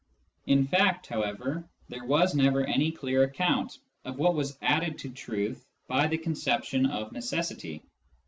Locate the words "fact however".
0.65-1.63